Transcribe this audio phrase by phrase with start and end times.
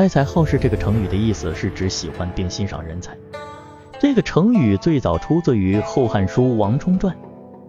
[0.00, 3.14] 爱才好事这个成语的意思是指喜欢并欣赏人才。
[3.98, 7.14] 这个成语最早出自于《后汉书·王充传》，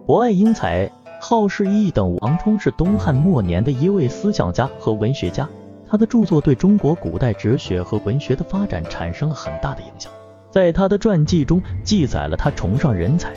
[0.06, 0.90] 博爱英才，
[1.20, 2.16] 好事义等。
[2.22, 5.46] 王充是东汉末年的一位思想家和文学家，
[5.86, 10.10] 他的著作对中国古代哲学和文学的发展产生了很大的影响。
[10.50, 13.30] 在他的传记中记载了他崇尚人才，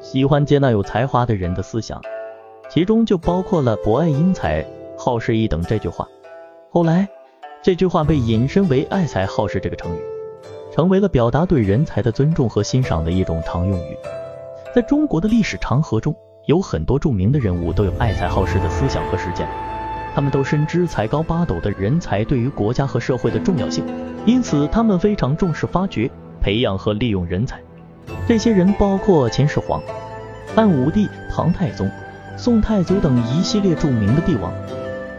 [0.00, 2.00] 喜欢接纳有才华的人的思想，
[2.70, 4.64] 其中就包括了博爱英才。
[4.96, 6.06] 好事义等这句话，
[6.70, 7.08] 后来
[7.62, 10.00] 这句话被引申为爱才好事这个成语，
[10.72, 13.98] 成为了表达对人才的尊重和欣赏的一种常用语。
[14.74, 19.46] 在中国的历史长河中，有很多著名的人物都有爱才好事的思想和实践，
[20.14, 23.84] 他们都深知才高八斗的人才对于国家和社会的重要性，
[24.24, 27.60] 因此他们非常重视发掘、培养和利用人才。
[28.26, 29.82] 这些人包括秦始皇、
[30.56, 31.90] 汉武帝、唐太宗、
[32.38, 34.50] 宋太祖等一系列著名的帝王。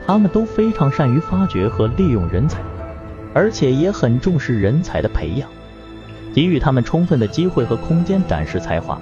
[0.05, 2.60] 他们都非常善于发掘和利用人才，
[3.34, 5.48] 而且也很重视人才的培养，
[6.34, 8.99] 给予他们充分的机会和空间展示才华，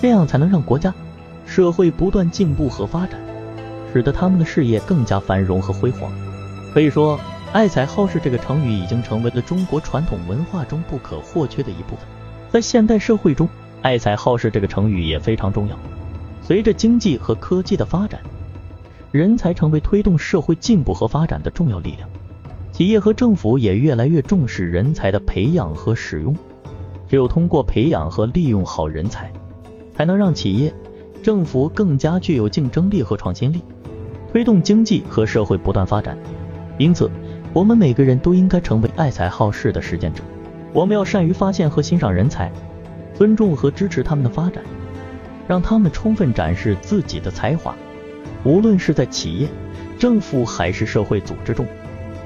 [0.00, 0.94] 这样才能让国家、
[1.44, 3.20] 社会不断进步和发展，
[3.92, 6.10] 使得他们的事业更加繁荣和辉煌。
[6.72, 7.18] 可以说，
[7.52, 12.06] 爱才好事这个成语已经成为了中国传统文化中不可或缺的一部分。
[12.50, 13.48] 在现代社会中，
[13.82, 15.76] 爱才好事这个成语也非常重要。
[16.42, 18.20] 随着经济和科技的发展，
[19.12, 22.08] 人才成为推动社会进步和发展的重要力量，
[22.70, 26.34] 企业和政府也越来越重视人才的培养和使用。
[27.08, 29.32] 只有通过培养和利用好人才，
[29.96, 30.72] 才能让企业、
[31.24, 33.60] 政府更加具有竞争力和创新力，
[34.30, 36.16] 推动经济和社会不断发展。
[36.78, 37.10] 因此，
[37.52, 40.22] 我们每个人都应该成为爱才好事的实践者。
[40.72, 42.48] 我们要善于发现和欣赏人才，
[43.12, 44.62] 尊重和支持他们的发展，
[45.48, 47.74] 让他们充分展示自己的才华。
[48.44, 49.48] 无论是在企业、
[49.98, 51.66] 政府还是社会组织中，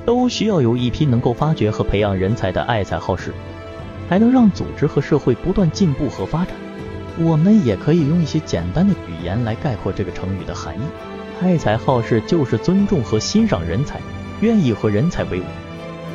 [0.07, 3.33] 都需要有一批能够发掘和培养人才的爱才好士，
[4.09, 6.55] 才能让组织和社会不断进步和发展。
[7.19, 10.81] 我们也可以用一些简单的语言来概括这个成语的含义：
[11.41, 14.01] 爱才好士就是尊重和欣赏人才，
[14.41, 15.45] 愿意和人才为伍。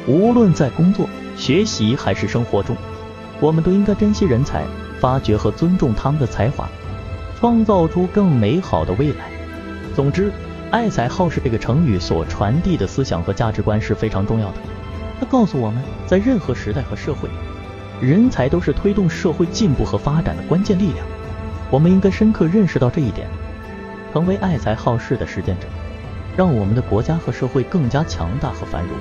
[0.07, 2.75] 无论在工作、学习还是生活中，
[3.39, 4.65] 我们都应该珍惜人才，
[4.99, 6.69] 发掘和尊重他们的才华，
[7.39, 9.38] 创造出更美好的未来。
[9.95, 10.31] 总之，
[10.71, 14.55] 爱才好事这个成语所传递的思想和价值观是非常重要的。
[15.19, 17.27] 它告诉我们在任何时代和社会，
[17.99, 21.05] 人才都是推动社会进步和发展的关键力量。
[21.69, 23.27] 我们应该深刻认识到这一点，
[24.13, 25.67] 成为爱才好事的实践者，
[26.37, 28.91] 让我们的国家和社会更加强大和繁荣。